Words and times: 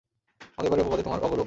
আমাদের 0.57 0.69
বাড়ির 0.71 0.85
অপবাদে 0.85 1.03
তোমার 1.03 1.19
অগৌরব। 1.19 1.39